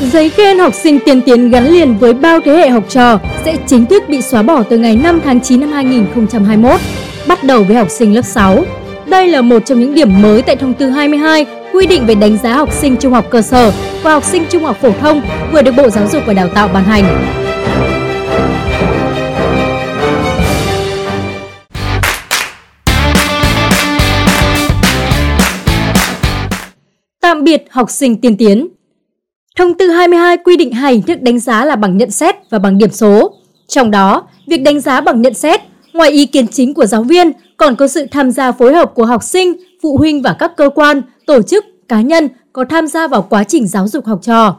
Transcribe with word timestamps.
Giấy 0.00 0.28
khen 0.28 0.58
học 0.58 0.74
sinh 0.74 0.98
tiên 1.04 1.20
tiến 1.20 1.50
gắn 1.50 1.66
liền 1.66 1.98
với 1.98 2.14
bao 2.14 2.40
thế 2.40 2.52
hệ 2.52 2.68
học 2.68 2.84
trò 2.88 3.18
sẽ 3.44 3.56
chính 3.66 3.86
thức 3.86 4.02
bị 4.08 4.22
xóa 4.22 4.42
bỏ 4.42 4.62
từ 4.62 4.78
ngày 4.78 4.96
5 4.96 5.20
tháng 5.24 5.40
9 5.40 5.60
năm 5.60 5.72
2021, 5.72 6.80
bắt 7.28 7.44
đầu 7.44 7.62
với 7.64 7.76
học 7.76 7.90
sinh 7.90 8.14
lớp 8.14 8.22
6. 8.22 8.64
Đây 9.06 9.28
là 9.28 9.42
một 9.42 9.66
trong 9.66 9.80
những 9.80 9.94
điểm 9.94 10.22
mới 10.22 10.42
tại 10.42 10.56
thông 10.56 10.74
tư 10.74 10.90
22 10.90 11.46
quy 11.72 11.86
định 11.86 12.06
về 12.06 12.14
đánh 12.14 12.38
giá 12.38 12.54
học 12.54 12.72
sinh 12.72 12.96
trung 12.96 13.12
học 13.12 13.26
cơ 13.30 13.42
sở 13.42 13.72
và 14.02 14.12
học 14.12 14.24
sinh 14.24 14.44
trung 14.50 14.64
học 14.64 14.76
phổ 14.80 14.90
thông 15.00 15.22
vừa 15.52 15.62
được 15.62 15.72
Bộ 15.76 15.90
Giáo 15.90 16.08
dục 16.08 16.22
và 16.26 16.34
Đào 16.34 16.48
tạo 16.48 16.68
ban 16.68 16.84
hành. 16.84 17.04
Tạm 27.20 27.44
biệt 27.44 27.64
học 27.70 27.90
sinh 27.90 28.20
tiên 28.20 28.36
tiến 28.36 28.68
Thông 29.58 29.74
tư 29.74 29.88
22 29.88 30.36
quy 30.36 30.56
định 30.56 30.72
hai 30.72 30.92
hình 30.92 31.02
thức 31.02 31.22
đánh 31.22 31.38
giá 31.38 31.64
là 31.64 31.76
bằng 31.76 31.96
nhận 31.96 32.10
xét 32.10 32.34
và 32.50 32.58
bằng 32.58 32.78
điểm 32.78 32.90
số. 32.90 33.34
Trong 33.68 33.90
đó, 33.90 34.28
việc 34.46 34.62
đánh 34.62 34.80
giá 34.80 35.00
bằng 35.00 35.22
nhận 35.22 35.34
xét, 35.34 35.60
ngoài 35.92 36.10
ý 36.10 36.26
kiến 36.26 36.48
chính 36.48 36.74
của 36.74 36.86
giáo 36.86 37.02
viên, 37.02 37.32
còn 37.56 37.76
có 37.76 37.88
sự 37.88 38.06
tham 38.10 38.30
gia 38.30 38.52
phối 38.52 38.74
hợp 38.74 38.94
của 38.94 39.04
học 39.04 39.22
sinh, 39.22 39.52
phụ 39.82 39.96
huynh 39.96 40.22
và 40.22 40.36
các 40.38 40.56
cơ 40.56 40.68
quan, 40.74 41.02
tổ 41.26 41.42
chức, 41.42 41.64
cá 41.88 42.00
nhân 42.00 42.28
có 42.52 42.64
tham 42.64 42.86
gia 42.86 43.08
vào 43.08 43.26
quá 43.30 43.44
trình 43.44 43.66
giáo 43.66 43.88
dục 43.88 44.06
học 44.06 44.18
trò. 44.22 44.56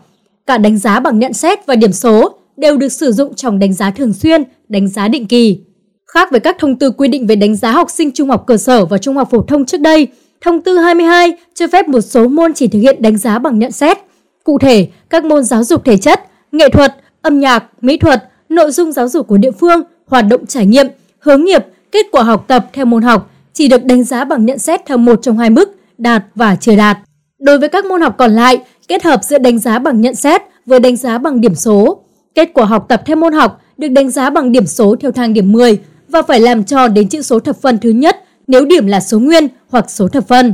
Cả 0.47 0.57
đánh 0.57 0.77
giá 0.77 0.99
bằng 0.99 1.19
nhận 1.19 1.33
xét 1.33 1.65
và 1.65 1.75
điểm 1.75 1.91
số 1.93 2.35
đều 2.57 2.77
được 2.77 2.91
sử 2.91 3.11
dụng 3.11 3.35
trong 3.35 3.59
đánh 3.59 3.73
giá 3.73 3.91
thường 3.91 4.13
xuyên, 4.13 4.43
đánh 4.69 4.87
giá 4.87 5.07
định 5.07 5.27
kỳ. 5.27 5.59
Khác 6.07 6.31
với 6.31 6.39
các 6.39 6.55
thông 6.59 6.75
tư 6.75 6.91
quy 6.91 7.07
định 7.07 7.27
về 7.27 7.35
đánh 7.35 7.55
giá 7.55 7.71
học 7.71 7.89
sinh 7.89 8.11
trung 8.11 8.29
học 8.29 8.43
cơ 8.47 8.57
sở 8.57 8.85
và 8.85 8.97
trung 8.97 9.15
học 9.15 9.27
phổ 9.31 9.41
thông 9.41 9.65
trước 9.65 9.81
đây, 9.81 10.07
thông 10.41 10.61
tư 10.61 10.77
22 10.77 11.37
cho 11.53 11.67
phép 11.67 11.87
một 11.87 12.01
số 12.01 12.27
môn 12.27 12.53
chỉ 12.53 12.67
thực 12.67 12.79
hiện 12.79 13.01
đánh 13.01 13.17
giá 13.17 13.39
bằng 13.39 13.59
nhận 13.59 13.71
xét. 13.71 13.97
Cụ 14.45 14.57
thể, 14.59 14.87
các 15.09 15.25
môn 15.25 15.43
giáo 15.43 15.63
dục 15.63 15.85
thể 15.85 15.97
chất, 15.97 16.21
nghệ 16.51 16.69
thuật, 16.69 16.95
âm 17.21 17.39
nhạc, 17.39 17.63
mỹ 17.81 17.97
thuật, 17.97 18.23
nội 18.49 18.71
dung 18.71 18.91
giáo 18.91 19.07
dục 19.07 19.27
của 19.27 19.37
địa 19.37 19.51
phương, 19.51 19.81
hoạt 20.07 20.25
động 20.29 20.45
trải 20.45 20.65
nghiệm, 20.65 20.87
hướng 21.19 21.43
nghiệp, 21.43 21.65
kết 21.91 22.05
quả 22.11 22.23
học 22.23 22.45
tập 22.47 22.65
theo 22.73 22.85
môn 22.85 23.03
học 23.03 23.31
chỉ 23.53 23.67
được 23.67 23.85
đánh 23.85 24.03
giá 24.03 24.25
bằng 24.25 24.45
nhận 24.45 24.59
xét 24.59 24.81
theo 24.85 24.97
một 24.97 25.19
trong 25.21 25.37
hai 25.37 25.49
mức 25.49 25.75
đạt 25.97 26.23
và 26.35 26.55
chưa 26.55 26.75
đạt. 26.75 26.97
Đối 27.39 27.59
với 27.59 27.69
các 27.69 27.85
môn 27.85 28.01
học 28.01 28.15
còn 28.17 28.31
lại, 28.31 28.57
kết 28.87 29.03
hợp 29.03 29.23
giữa 29.23 29.37
đánh 29.37 29.59
giá 29.59 29.79
bằng 29.79 30.01
nhận 30.01 30.15
xét 30.15 30.41
với 30.65 30.79
đánh 30.79 30.95
giá 30.95 31.17
bằng 31.17 31.41
điểm 31.41 31.55
số. 31.55 31.97
Kết 32.35 32.51
quả 32.53 32.65
học 32.65 32.85
tập 32.89 33.01
theo 33.05 33.15
môn 33.15 33.33
học 33.33 33.61
được 33.77 33.87
đánh 33.87 34.09
giá 34.09 34.29
bằng 34.29 34.51
điểm 34.51 34.67
số 34.67 34.95
theo 34.99 35.11
thang 35.11 35.33
điểm 35.33 35.51
10 35.51 35.79
và 36.09 36.21
phải 36.21 36.39
làm 36.39 36.63
tròn 36.63 36.93
đến 36.93 37.09
chữ 37.09 37.21
số 37.21 37.39
thập 37.39 37.61
phân 37.61 37.77
thứ 37.79 37.89
nhất 37.89 38.23
nếu 38.47 38.65
điểm 38.65 38.87
là 38.87 38.99
số 38.99 39.19
nguyên 39.19 39.47
hoặc 39.69 39.91
số 39.91 40.07
thập 40.07 40.27
phân. 40.27 40.53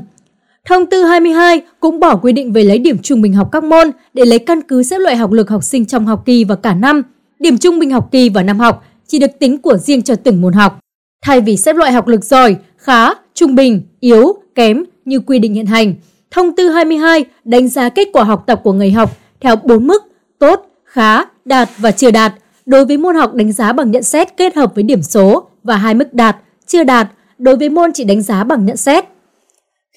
Thông 0.67 0.86
tư 0.86 1.04
22 1.04 1.62
cũng 1.80 2.00
bỏ 2.00 2.16
quy 2.16 2.34
định 2.34 2.54
về 2.54 2.64
lấy 2.64 2.80
điểm 2.80 2.98
trung 3.04 3.22
bình 3.22 3.34
học 3.34 3.50
các 3.52 3.64
môn 3.64 3.92
để 4.14 4.26
lấy 4.26 4.40
căn 4.40 4.62
cứ 4.62 4.84
xếp 4.84 4.98
loại 4.98 5.16
học 5.16 5.31
lực 5.31 5.50
học 5.50 5.64
sinh 5.64 5.86
trong 5.86 6.06
học 6.06 6.23
kỳ 6.26 6.44
và 6.44 6.56
cả 6.56 6.73
năm. 6.73 7.02
Điểm 7.40 7.58
trung 7.58 7.80
bình 7.80 7.92
học 7.92 8.09
kỳ 8.12 8.30
và 8.30 8.44
năm 8.44 8.59
học 8.59 8.84
chỉ 9.08 9.20
được 9.20 9.40
tính 9.40 9.58
của 9.58 9.78
riêng 9.78 10.02
cho 10.02 10.16
từng 10.16 10.42
môn 10.42 10.53
học. 10.53 10.80
Thay 11.26 11.42
vì 11.42 11.58
xếp 11.58 11.76
loại 11.76 11.92
học 11.92 12.08
lực 12.08 12.23
giỏi, 12.23 12.56
khá, 12.78 13.09
trung 13.34 13.56
bình, 13.56 13.81
yếu, 14.00 14.34
kém 14.56 14.84
như 15.06 15.20
quy 15.20 15.40
định 15.40 15.53
hiện 15.53 15.66
hành, 15.66 15.94
Thông 16.31 16.56
tư 16.56 16.70
22 16.70 17.25
đánh 17.44 17.68
giá 17.68 17.90
kết 17.90 18.08
quả 18.14 18.23
học 18.23 18.44
tập 18.48 18.62
của 18.64 18.73
người 18.73 18.92
học 18.92 19.18
theo 19.40 19.56
4 19.56 19.88
mức 19.88 20.03
tốt, 20.40 20.66
khá, 20.86 21.23
đạt 21.46 21.70
và 21.78 21.92
chưa 21.92 22.12
đạt. 22.12 22.34
Đối 22.66 22.86
với 22.86 22.98
môn 22.98 23.16
học 23.16 23.34
đánh 23.34 23.52
giá 23.52 23.73
bằng 23.73 23.92
nhận 23.92 24.03
xét 24.03 24.38
kết 24.38 24.56
hợp 24.56 24.75
với 24.75 24.84
điểm 24.84 25.02
số 25.02 25.48
và 25.64 25.75
hai 25.75 25.94
mức 25.94 26.14
đạt, 26.14 26.38
chưa 26.68 26.84
đạt 26.84 27.08
đối 27.38 27.58
với 27.58 27.70
môn 27.70 27.94
chỉ 27.94 28.03
đánh 28.03 28.22
giá 28.22 28.44
bằng 28.44 28.66
nhận 28.66 28.78
xét. 28.78 29.06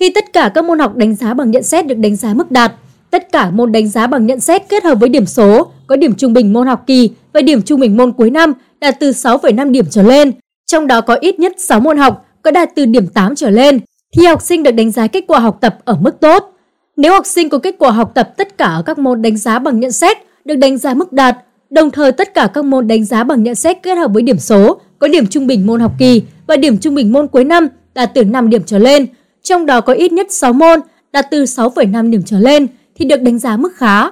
Khi 0.00 0.10
tất 0.10 0.32
cả 0.32 0.50
các 0.54 0.64
môn 0.64 0.78
học 0.78 0.96
đánh 0.96 1.14
giá 1.14 1.34
bằng 1.34 1.50
nhận 1.50 1.62
xét 1.62 1.86
được 1.86 1.98
đánh 1.98 2.16
giá 2.16 2.34
mức 2.34 2.50
đạt, 2.50 2.72
tất 3.10 3.32
cả 3.32 3.50
môn 3.50 3.72
đánh 3.72 3.88
giá 3.88 4.06
bằng 4.06 4.26
nhận 4.26 4.40
xét 4.40 4.62
kết 4.68 4.84
hợp 4.84 4.94
với 4.94 5.08
điểm 5.08 5.26
số 5.26 5.66
có 5.86 5.96
điểm 5.96 6.14
trung 6.14 6.32
bình 6.32 6.52
môn 6.52 6.66
học 6.66 6.84
kỳ 6.86 7.10
và 7.32 7.42
điểm 7.42 7.62
trung 7.62 7.80
bình 7.80 7.96
môn 7.96 8.12
cuối 8.12 8.30
năm 8.30 8.52
đạt 8.80 9.00
từ 9.00 9.10
6,5 9.10 9.70
điểm 9.70 9.84
trở 9.90 10.02
lên, 10.02 10.33
trong 10.66 10.86
đó 10.86 11.00
có 11.00 11.14
ít 11.14 11.38
nhất 11.38 11.52
6 11.58 11.80
môn 11.80 11.98
học 11.98 12.27
có 12.42 12.50
đạt 12.50 12.70
từ 12.74 12.84
điểm 12.84 13.06
8 13.06 13.34
trở 13.34 13.50
lên, 13.50 13.80
thì 14.16 14.24
học 14.27 14.42
sinh 14.42 14.62
được 14.62 14.70
đánh 14.70 14.90
giá 14.90 15.06
kết 15.06 15.24
quả 15.28 15.38
học 15.38 15.58
tập 15.60 15.78
ở 15.84 15.96
mức 16.00 16.20
tốt. 16.20 16.52
Nếu 16.96 17.12
học 17.12 17.27
sinh 17.27 17.48
có 17.48 17.58
kết 17.58 17.74
quả 17.78 17.90
học 17.90 18.12
tập 18.14 18.33
tất 18.36 18.58
cả 18.58 18.66
ở 18.66 18.83
các 18.83 18.98
môn 18.98 19.22
đánh 19.22 19.36
giá 19.36 19.58
bằng 19.58 19.80
nhận 19.80 19.92
xét 19.92 20.16
được 20.44 20.56
đánh 20.56 20.78
giá 20.78 20.94
mức 20.94 21.12
đạt, 21.12 21.36
đồng 21.70 21.90
thời 21.90 22.12
tất 22.12 22.34
cả 22.34 22.48
các 22.54 22.64
môn 22.64 22.88
đánh 22.88 23.04
giá 23.04 23.24
bằng 23.24 23.42
nhận 23.42 23.54
xét 23.54 23.83
kết 23.83 23.94
hợp 23.94 24.10
với 24.14 24.22
điểm 24.22 24.38
số 24.38 24.80
có 24.98 25.08
điểm 25.08 25.27
trung 25.27 25.46
bình 25.46 25.66
môn 25.66 25.80
học 25.80 25.92
kỳ 25.98 26.22
và 26.46 26.56
điểm 26.56 26.78
trung 26.78 26.94
bình 26.94 27.12
môn 27.12 27.28
cuối 27.28 27.44
năm 27.44 27.68
đạt 27.94 28.10
từ 28.14 28.24
5 28.24 28.50
điểm 28.50 28.62
trở 28.66 28.78
lên, 28.78 29.06
trong 29.44 29.66
đó 29.66 29.80
có 29.80 29.92
ít 29.92 30.12
nhất 30.12 30.32
6 30.32 30.52
môn 30.52 30.80
đạt 31.12 31.27
từ 31.30 31.44
6,5 31.44 32.10
điểm 32.10 32.22
trở 32.22 32.38
lên 32.38 32.66
thì 32.94 33.05
được 33.05 33.22
đánh 33.22 33.38
giá 33.38 33.56
mức 33.56 33.77
khá. 33.77 34.10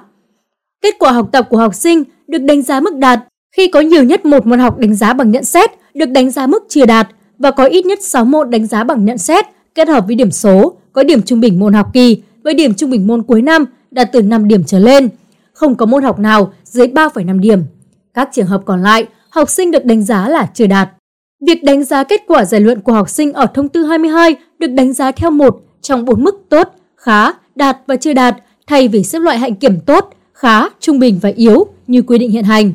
Kết 0.81 0.95
quả 0.99 1.11
học 1.11 1.29
tập 1.31 1.47
của 1.49 1.57
học 1.57 1.75
sinh 1.75 2.03
được 2.27 2.41
đánh 2.41 2.61
giá 2.61 2.79
mức 2.79 2.95
đạt 2.95 3.19
khi 3.55 3.67
có 3.67 3.79
nhiều 3.79 4.03
nhất 4.03 4.25
một 4.25 4.45
môn 4.45 4.59
học 4.59 4.77
đánh 4.77 4.95
giá 4.95 5.13
bằng 5.13 5.31
nhận 5.31 5.43
xét 5.43 5.71
được 5.93 6.09
đánh 6.09 6.31
giá 6.31 6.47
mức 6.47 6.63
chưa 6.69 6.85
đạt 6.85 7.07
và 7.37 7.51
có 7.51 7.65
ít 7.65 7.85
nhất 7.85 7.99
6 8.01 8.25
môn 8.25 8.49
đánh 8.49 8.67
giá 8.67 8.83
bằng 8.83 9.05
nhận 9.05 9.17
xét 9.17 9.45
kết 9.75 9.87
hợp 9.87 10.03
với 10.07 10.15
điểm 10.15 10.31
số 10.31 10.73
có 10.93 11.03
điểm 11.03 11.21
trung 11.21 11.39
bình 11.39 11.59
môn 11.59 11.73
học 11.73 11.87
kỳ 11.93 12.21
với 12.43 12.53
điểm 12.53 12.73
trung 12.73 12.89
bình 12.89 13.07
môn 13.07 13.23
cuối 13.23 13.41
năm 13.41 13.65
đạt 13.91 14.09
từ 14.11 14.21
5 14.21 14.47
điểm 14.47 14.63
trở 14.63 14.79
lên. 14.79 15.09
Không 15.53 15.75
có 15.75 15.85
môn 15.85 16.03
học 16.03 16.19
nào 16.19 16.53
dưới 16.63 16.87
3,5 16.87 17.39
điểm. 17.39 17.63
Các 18.13 18.29
trường 18.33 18.45
hợp 18.45 18.61
còn 18.65 18.83
lại, 18.83 19.05
học 19.29 19.49
sinh 19.49 19.71
được 19.71 19.85
đánh 19.85 20.03
giá 20.03 20.29
là 20.29 20.49
chưa 20.53 20.67
đạt. 20.67 20.89
Việc 21.47 21.63
đánh 21.63 21.83
giá 21.83 22.03
kết 22.03 22.21
quả 22.27 22.45
giải 22.45 22.61
luận 22.61 22.81
của 22.81 22.93
học 22.93 23.09
sinh 23.09 23.33
ở 23.33 23.45
thông 23.53 23.69
tư 23.69 23.83
22 23.83 24.35
được 24.63 24.73
đánh 24.73 24.93
giá 24.93 25.11
theo 25.11 25.31
một 25.31 25.61
trong 25.81 26.05
bốn 26.05 26.23
mức 26.23 26.45
tốt, 26.49 26.69
khá, 26.95 27.31
đạt 27.55 27.77
và 27.87 27.95
chưa 27.95 28.13
đạt 28.13 28.35
thay 28.67 28.87
vì 28.87 29.03
xếp 29.03 29.19
loại 29.19 29.37
hạnh 29.37 29.55
kiểm 29.55 29.79
tốt, 29.79 30.09
khá, 30.33 30.69
trung 30.79 30.99
bình 30.99 31.19
và 31.21 31.31
yếu 31.35 31.67
như 31.87 32.01
quy 32.01 32.17
định 32.17 32.31
hiện 32.31 32.43
hành. 32.43 32.73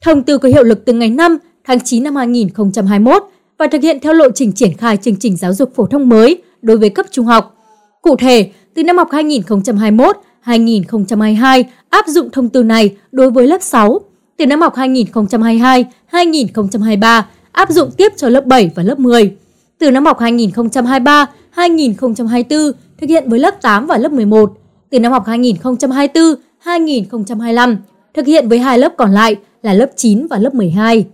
Thông 0.00 0.22
tư 0.22 0.38
có 0.38 0.48
hiệu 0.48 0.62
lực 0.62 0.84
từ 0.84 0.92
ngày 0.92 1.10
5 1.10 1.38
tháng 1.64 1.80
9 1.80 2.02
năm 2.02 2.16
2021 2.16 3.22
và 3.58 3.66
thực 3.66 3.82
hiện 3.82 4.00
theo 4.00 4.12
lộ 4.12 4.30
trình 4.30 4.52
triển 4.52 4.76
khai 4.76 4.96
chương 4.96 5.16
trình 5.16 5.36
giáo 5.36 5.52
dục 5.52 5.72
phổ 5.74 5.86
thông 5.86 6.08
mới 6.08 6.42
đối 6.62 6.78
với 6.78 6.90
cấp 6.90 7.06
trung 7.10 7.26
học. 7.26 7.56
Cụ 8.02 8.16
thể, 8.16 8.50
từ 8.74 8.84
năm 8.84 8.98
học 8.98 9.08
2021-2022 9.10 11.64
áp 11.88 12.06
dụng 12.06 12.30
thông 12.30 12.48
tư 12.48 12.62
này 12.62 12.96
đối 13.12 13.30
với 13.30 13.46
lớp 13.46 13.62
6. 13.62 14.00
Từ 14.36 14.46
năm 14.46 14.60
học 14.60 14.76
2022-2023 14.76 17.22
áp 17.52 17.70
dụng 17.70 17.90
tiếp 17.96 18.12
cho 18.16 18.28
lớp 18.28 18.46
7 18.46 18.70
và 18.74 18.82
lớp 18.82 18.98
10. 18.98 19.36
Từ 19.82 19.90
năm 19.90 20.06
học 20.06 20.20
2023-2024 20.20 22.72
thực 23.00 23.10
hiện 23.10 23.28
với 23.28 23.38
lớp 23.38 23.62
8 23.62 23.86
và 23.86 23.98
lớp 23.98 24.12
11. 24.12 24.52
Từ 24.90 25.00
năm 25.00 25.12
học 25.12 25.26
2024-2025 25.26 27.76
thực 28.14 28.26
hiện 28.26 28.48
với 28.48 28.58
hai 28.58 28.78
lớp 28.78 28.92
còn 28.96 29.12
lại 29.12 29.36
là 29.62 29.72
lớp 29.72 29.90
9 29.96 30.26
và 30.26 30.38
lớp 30.38 30.54
12. 30.54 31.04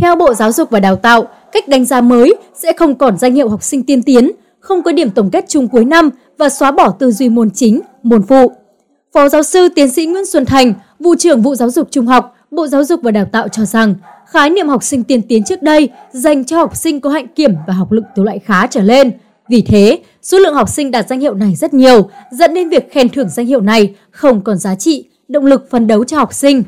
Theo 0.00 0.16
Bộ 0.16 0.34
Giáo 0.34 0.52
dục 0.52 0.70
và 0.70 0.80
Đào 0.80 0.96
tạo, 0.96 1.28
cách 1.52 1.68
đánh 1.68 1.84
giá 1.84 2.00
mới 2.00 2.34
sẽ 2.54 2.72
không 2.72 2.94
còn 2.94 3.18
danh 3.18 3.34
hiệu 3.34 3.48
học 3.48 3.62
sinh 3.62 3.82
tiên 3.82 4.02
tiến, 4.02 4.30
không 4.60 4.82
có 4.82 4.92
điểm 4.92 5.10
tổng 5.10 5.30
kết 5.30 5.44
chung 5.48 5.68
cuối 5.68 5.84
năm 5.84 6.10
và 6.38 6.48
xóa 6.48 6.72
bỏ 6.72 6.90
tư 6.90 7.12
duy 7.12 7.28
môn 7.28 7.50
chính, 7.50 7.80
môn 8.02 8.22
phụ. 8.22 8.52
Phó 9.14 9.28
giáo 9.28 9.42
sư 9.42 9.68
tiến 9.74 9.90
sĩ 9.90 10.06
Nguyễn 10.06 10.26
Xuân 10.26 10.44
Thành, 10.44 10.74
vụ 10.98 11.14
trưởng 11.18 11.42
vụ 11.42 11.54
giáo 11.54 11.70
dục 11.70 11.88
trung 11.90 12.06
học, 12.06 12.36
Bộ 12.54 12.66
Giáo 12.66 12.84
dục 12.84 13.00
và 13.02 13.10
Đào 13.10 13.24
tạo 13.24 13.48
cho 13.48 13.64
rằng, 13.64 13.94
khái 14.26 14.50
niệm 14.50 14.68
học 14.68 14.82
sinh 14.82 15.04
tiên 15.04 15.22
tiến 15.22 15.44
trước 15.44 15.62
đây 15.62 15.88
dành 16.12 16.44
cho 16.44 16.56
học 16.56 16.76
sinh 16.76 17.00
có 17.00 17.10
hạnh 17.10 17.26
kiểm 17.28 17.54
và 17.66 17.72
học 17.72 17.92
lực 17.92 18.04
từ 18.14 18.22
loại 18.22 18.38
khá 18.38 18.66
trở 18.66 18.80
lên. 18.80 19.10
Vì 19.48 19.62
thế, 19.62 19.98
số 20.22 20.38
lượng 20.38 20.54
học 20.54 20.68
sinh 20.68 20.90
đạt 20.90 21.08
danh 21.08 21.20
hiệu 21.20 21.34
này 21.34 21.54
rất 21.54 21.74
nhiều, 21.74 22.10
dẫn 22.30 22.54
đến 22.54 22.68
việc 22.68 22.92
khen 22.92 23.08
thưởng 23.08 23.28
danh 23.28 23.46
hiệu 23.46 23.60
này 23.60 23.94
không 24.10 24.40
còn 24.40 24.58
giá 24.58 24.74
trị, 24.74 25.04
động 25.28 25.46
lực 25.46 25.70
phấn 25.70 25.86
đấu 25.86 26.04
cho 26.04 26.16
học 26.16 26.34
sinh. 26.34 26.62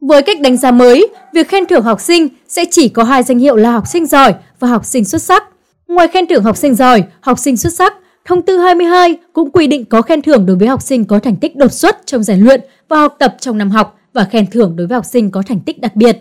Với 0.00 0.22
cách 0.22 0.40
đánh 0.40 0.56
giá 0.56 0.70
mới, 0.70 1.08
việc 1.34 1.48
khen 1.48 1.66
thưởng 1.66 1.82
học 1.82 2.00
sinh 2.00 2.28
sẽ 2.48 2.64
chỉ 2.70 2.88
có 2.88 3.04
hai 3.04 3.22
danh 3.22 3.38
hiệu 3.38 3.56
là 3.56 3.70
học 3.70 3.86
sinh 3.86 4.06
giỏi 4.06 4.34
và 4.60 4.68
học 4.68 4.84
sinh 4.84 5.04
xuất 5.04 5.22
sắc. 5.22 5.44
Ngoài 5.88 6.08
khen 6.08 6.26
thưởng 6.26 6.44
học 6.44 6.56
sinh 6.56 6.74
giỏi, 6.74 7.02
học 7.20 7.38
sinh 7.38 7.56
xuất 7.56 7.72
sắc, 7.74 7.94
Thông 8.24 8.42
tư 8.42 8.58
22 8.58 9.18
cũng 9.32 9.50
quy 9.50 9.66
định 9.66 9.84
có 9.84 10.02
khen 10.02 10.22
thưởng 10.22 10.46
đối 10.46 10.56
với 10.56 10.68
học 10.68 10.82
sinh 10.82 11.04
có 11.04 11.18
thành 11.18 11.36
tích 11.36 11.56
đột 11.56 11.72
xuất 11.72 12.06
trong 12.06 12.22
rèn 12.22 12.40
luyện 12.40 12.60
và 12.88 13.00
học 13.00 13.16
tập 13.18 13.36
trong 13.40 13.58
năm 13.58 13.70
học 13.70 13.97
và 14.14 14.24
khen 14.24 14.46
thưởng 14.50 14.76
đối 14.76 14.86
với 14.86 14.94
học 14.94 15.04
sinh 15.04 15.30
có 15.30 15.42
thành 15.46 15.60
tích 15.60 15.80
đặc 15.80 15.96
biệt. 15.96 16.18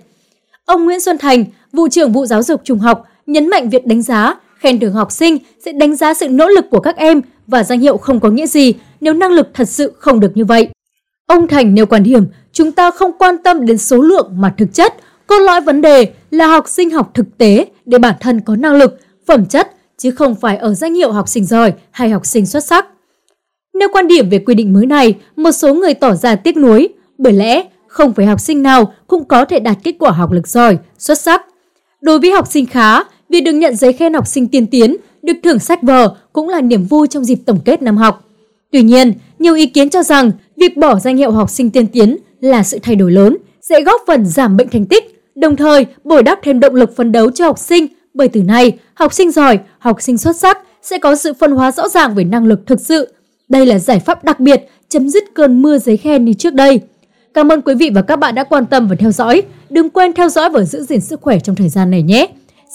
Ông 0.65 0.85
Nguyễn 0.85 0.99
Xuân 0.99 1.17
Thành, 1.17 1.45
vụ 1.73 1.87
trưởng 1.87 2.11
vụ 2.11 2.25
giáo 2.25 2.43
dục 2.43 2.61
trung 2.63 2.79
học, 2.79 3.03
nhấn 3.25 3.49
mạnh 3.49 3.69
việc 3.69 3.85
đánh 3.85 4.01
giá, 4.01 4.35
khen 4.59 4.79
thưởng 4.79 4.93
học 4.93 5.11
sinh 5.11 5.37
sẽ 5.65 5.71
đánh 5.71 5.95
giá 5.95 6.13
sự 6.13 6.29
nỗ 6.29 6.47
lực 6.47 6.65
của 6.69 6.79
các 6.79 6.97
em 6.97 7.21
và 7.47 7.63
danh 7.63 7.79
hiệu 7.79 7.97
không 7.97 8.19
có 8.19 8.29
nghĩa 8.29 8.47
gì 8.47 8.73
nếu 9.01 9.13
năng 9.13 9.31
lực 9.31 9.47
thật 9.53 9.69
sự 9.69 9.93
không 9.97 10.19
được 10.19 10.31
như 10.35 10.45
vậy. 10.45 10.67
Ông 11.25 11.47
Thành 11.47 11.75
nêu 11.75 11.85
quan 11.85 12.03
điểm, 12.03 12.23
chúng 12.53 12.71
ta 12.71 12.91
không 12.91 13.11
quan 13.19 13.35
tâm 13.43 13.65
đến 13.65 13.77
số 13.77 14.01
lượng 14.01 14.31
mà 14.37 14.53
thực 14.57 14.73
chất, 14.73 14.93
cốt 15.27 15.39
lõi 15.39 15.61
vấn 15.61 15.81
đề 15.81 16.11
là 16.31 16.47
học 16.47 16.67
sinh 16.67 16.89
học 16.89 17.11
thực 17.13 17.37
tế 17.37 17.65
để 17.85 17.97
bản 17.97 18.15
thân 18.19 18.41
có 18.41 18.55
năng 18.55 18.73
lực, 18.73 18.99
phẩm 19.27 19.45
chất, 19.45 19.71
chứ 19.97 20.11
không 20.11 20.35
phải 20.35 20.57
ở 20.57 20.73
danh 20.73 20.93
hiệu 20.93 21.11
học 21.11 21.29
sinh 21.29 21.45
giỏi 21.45 21.73
hay 21.91 22.09
học 22.09 22.25
sinh 22.25 22.45
xuất 22.45 22.63
sắc. 22.63 22.85
Nêu 23.73 23.89
quan 23.93 24.07
điểm 24.07 24.29
về 24.29 24.39
quy 24.39 24.55
định 24.55 24.73
mới 24.73 24.85
này, 24.85 25.15
một 25.35 25.51
số 25.51 25.73
người 25.73 25.93
tỏ 25.93 26.15
ra 26.15 26.35
tiếc 26.35 26.57
nuối, 26.57 26.89
bởi 27.17 27.33
lẽ 27.33 27.63
không 27.97 28.13
phải 28.13 28.25
học 28.25 28.39
sinh 28.39 28.63
nào 28.63 28.93
cũng 29.07 29.25
có 29.25 29.45
thể 29.45 29.59
đạt 29.59 29.77
kết 29.83 29.95
quả 29.99 30.11
học 30.11 30.31
lực 30.31 30.47
giỏi, 30.47 30.77
xuất 30.97 31.19
sắc. 31.19 31.41
Đối 32.01 32.19
với 32.19 32.31
học 32.31 32.47
sinh 32.47 32.65
khá, 32.65 33.03
việc 33.29 33.41
được 33.41 33.53
nhận 33.53 33.75
giấy 33.75 33.93
khen 33.93 34.13
học 34.13 34.27
sinh 34.27 34.47
tiên 34.47 34.67
tiến, 34.67 34.95
được 35.23 35.37
thưởng 35.43 35.59
sách 35.59 35.83
vở 35.83 36.15
cũng 36.33 36.49
là 36.49 36.61
niềm 36.61 36.85
vui 36.85 37.07
trong 37.07 37.23
dịp 37.23 37.39
tổng 37.45 37.59
kết 37.65 37.81
năm 37.81 37.97
học. 37.97 38.23
Tuy 38.71 38.81
nhiên, 38.81 39.13
nhiều 39.39 39.55
ý 39.55 39.65
kiến 39.65 39.89
cho 39.89 40.03
rằng 40.03 40.31
Việc 40.57 40.77
bỏ 40.77 40.99
danh 40.99 41.17
hiệu 41.17 41.31
học 41.31 41.49
sinh 41.49 41.69
tiên 41.69 41.87
tiến 41.87 42.17
là 42.41 42.63
sự 42.63 42.79
thay 42.83 42.95
đổi 42.95 43.11
lớn, 43.11 43.37
sẽ 43.61 43.81
góp 43.81 44.01
phần 44.07 44.25
giảm 44.25 44.57
bệnh 44.57 44.69
thành 44.69 44.85
tích, 44.85 45.21
đồng 45.35 45.55
thời 45.55 45.85
bồi 46.03 46.23
đắp 46.23 46.39
thêm 46.43 46.59
động 46.59 46.75
lực 46.75 46.95
phấn 46.95 47.11
đấu 47.11 47.31
cho 47.31 47.45
học 47.45 47.59
sinh 47.59 47.87
bởi 48.13 48.27
từ 48.27 48.43
nay, 48.43 48.77
học 48.93 49.13
sinh 49.13 49.31
giỏi, 49.31 49.59
học 49.79 50.01
sinh 50.01 50.17
xuất 50.17 50.35
sắc 50.35 50.57
sẽ 50.81 50.97
có 50.97 51.15
sự 51.15 51.33
phân 51.33 51.51
hóa 51.51 51.71
rõ 51.71 51.89
ràng 51.89 52.15
về 52.15 52.23
năng 52.23 52.45
lực 52.45 52.59
thực 52.65 52.79
sự. 52.79 53.13
Đây 53.49 53.65
là 53.65 53.79
giải 53.79 53.99
pháp 53.99 54.23
đặc 54.23 54.39
biệt 54.39 54.69
chấm 54.89 55.09
dứt 55.09 55.23
cơn 55.33 55.61
mưa 55.61 55.77
giấy 55.77 55.97
khen 55.97 56.25
như 56.25 56.33
trước 56.33 56.53
đây. 56.53 56.81
Cảm 57.37 57.51
ơn 57.51 57.61
quý 57.61 57.75
vị 57.75 57.91
và 57.93 58.01
các 58.01 58.19
bạn 58.19 58.35
đã 58.35 58.43
quan 58.43 58.65
tâm 58.65 58.87
và 58.87 58.95
theo 58.99 59.11
dõi. 59.11 59.41
Đừng 59.69 59.89
quên 59.89 60.13
theo 60.13 60.29
dõi 60.29 60.49
và 60.49 60.63
giữ 60.63 60.83
gìn 60.83 61.01
sức 61.01 61.21
khỏe 61.21 61.39
trong 61.39 61.55
thời 61.55 61.69
gian 61.69 61.91
này 61.91 62.01
nhé. 62.01 62.27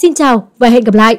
Xin 0.03 0.15
chào 0.15 0.49
và 0.59 0.69
hẹn 0.69 0.85
gặp 0.85 0.95
lại! 0.95 1.19